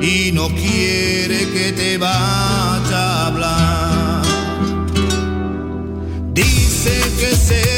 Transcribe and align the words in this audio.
y 0.00 0.32
no 0.32 0.48
quiere 0.48 1.48
que 1.52 1.72
te 1.72 1.98
vaya 1.98 2.78
a 2.90 3.26
hablar. 3.26 4.22
Dice 6.34 7.00
que 7.20 7.36
se 7.36 7.77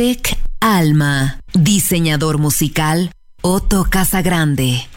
Music 0.00 0.38
Alma. 0.60 1.38
Diseñador 1.52 2.38
musical 2.38 3.12
Otto 3.42 3.84
Casagrande. 3.84 4.88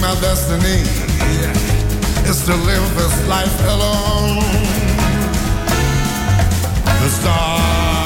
my 0.00 0.14
destiny 0.20 0.82
is 2.28 2.44
to 2.44 2.54
live 2.54 2.96
this 2.96 3.28
life 3.28 3.60
alone. 3.68 4.38
The 7.02 7.08
stars. 7.08 7.97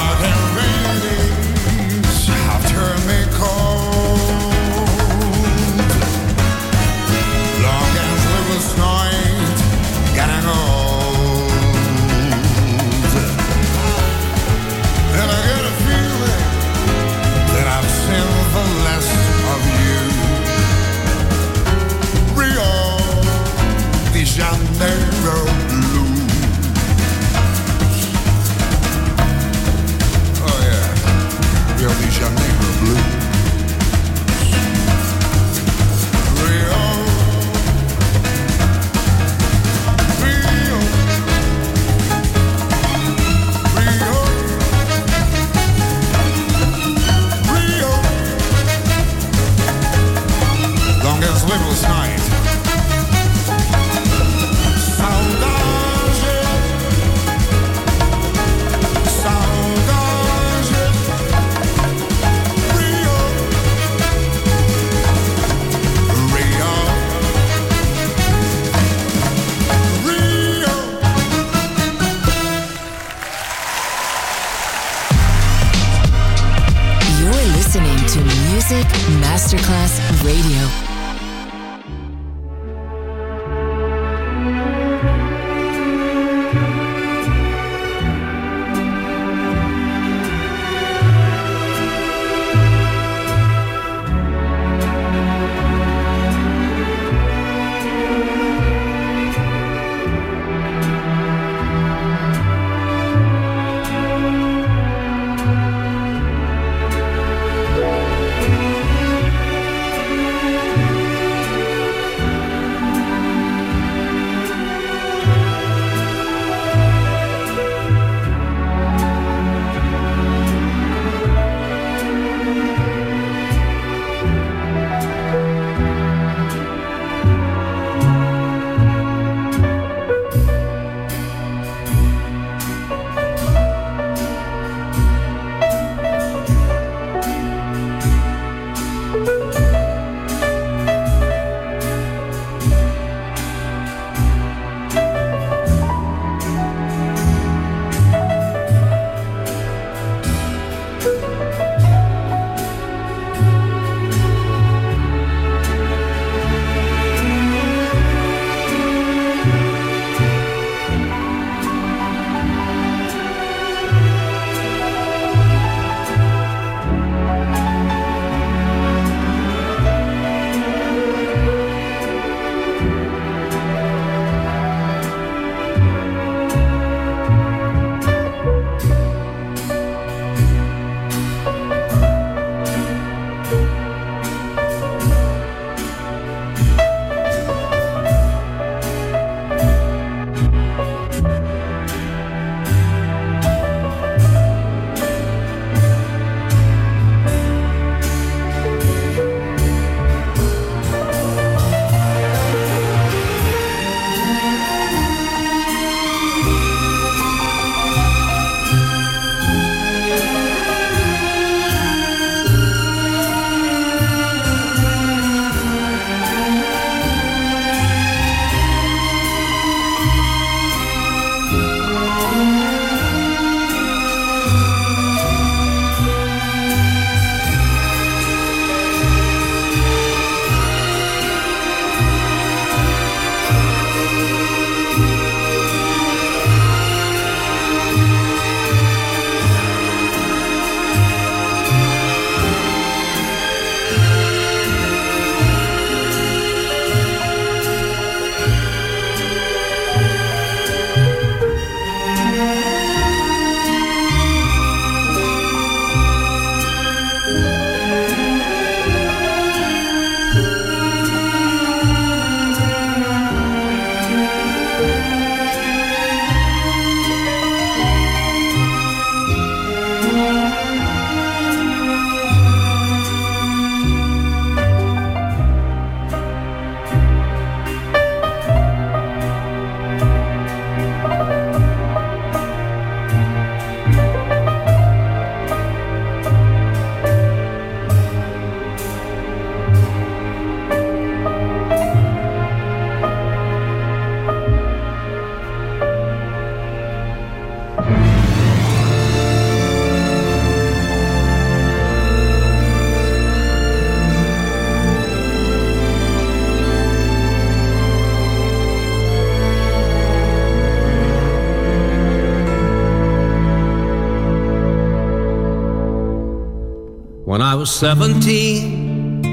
Was 317.63 317.71
17. 317.79 319.23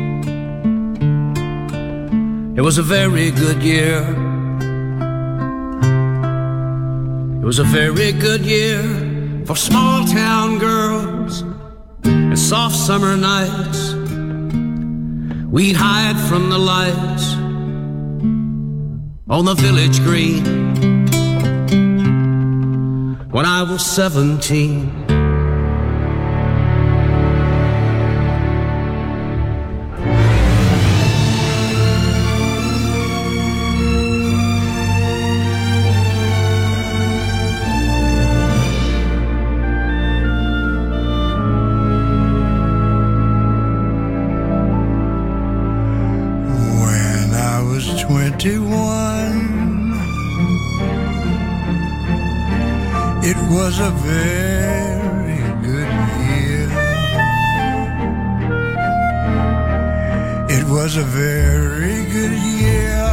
It 2.56 2.60
was 2.60 2.78
a 2.78 2.82
very 2.82 3.32
good 3.32 3.60
year. 3.60 4.02
It 7.42 7.44
was 7.44 7.58
a 7.58 7.64
very 7.64 8.12
good 8.12 8.42
year 8.42 8.84
for 9.46 9.56
small 9.56 10.04
town 10.06 10.60
girls 10.60 11.42
and 12.04 12.38
soft 12.38 12.76
summer 12.76 13.16
nights. 13.16 13.94
We'd 15.50 15.74
hide 15.74 16.16
from 16.28 16.50
the 16.50 16.58
lights 16.74 17.34
on 19.28 19.44
the 19.44 19.54
village 19.54 19.98
green 20.04 20.44
when 23.32 23.44
I 23.44 23.64
was 23.64 23.84
17. 23.84 24.99
21, 48.40 49.92
it 53.22 53.36
was 53.52 53.78
a 53.80 53.90
very 53.90 55.42
good 55.60 55.90
year. 56.24 56.70
It 60.48 60.64
was 60.70 60.96
a 60.96 61.02
very 61.02 62.06
good 62.06 62.32
year 62.32 63.04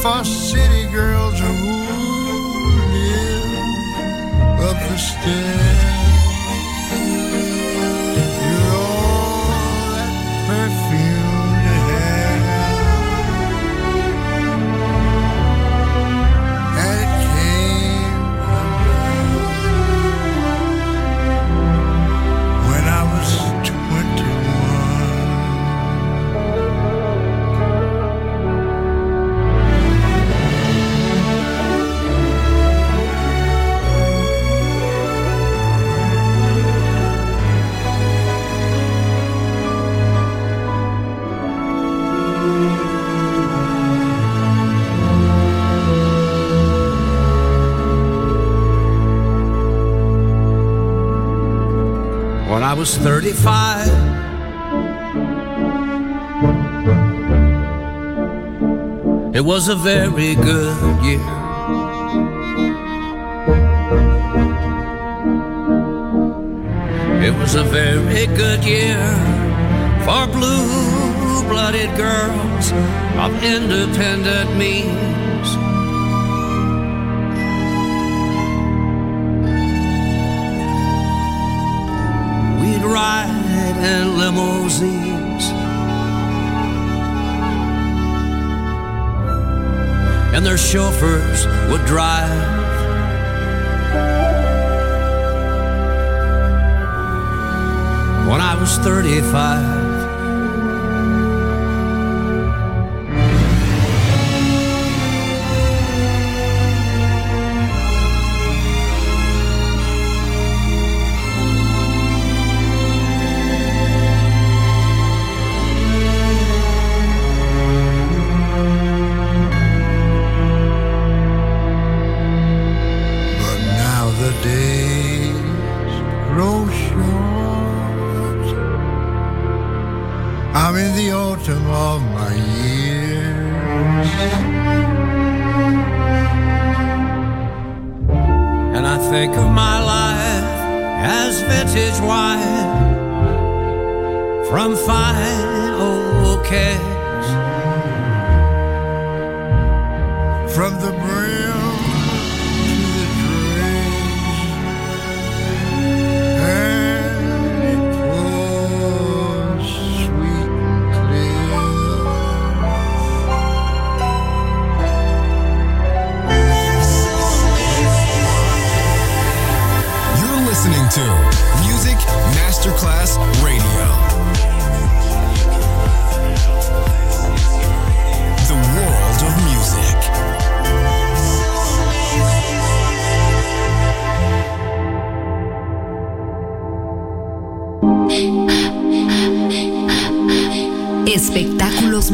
for 0.00 0.22
city 0.24 0.86
girls 0.92 1.40
who 1.40 1.52
live 2.94 3.58
up 4.68 4.78
the 4.88 4.98
stairs. 4.98 6.03
I 52.74 52.76
was 52.76 52.96
35. 52.96 53.86
It 59.32 59.42
was 59.42 59.68
a 59.68 59.76
very 59.76 60.34
good 60.34 61.04
year. 61.04 61.20
It 67.22 67.34
was 67.38 67.54
a 67.54 67.62
very 67.62 68.26
good 68.26 68.64
year 68.64 68.98
for 70.04 70.26
blue 70.26 71.44
blooded 71.48 71.96
girls 71.96 72.72
of 73.22 73.40
independent 73.44 74.56
means. 74.56 75.03
And 90.44 90.50
their 90.50 90.58
chauffeurs 90.58 91.46
would 91.70 91.86
drive. 91.86 92.28
When 98.28 98.42
I 98.42 98.54
was 98.60 98.76
35. 98.76 99.83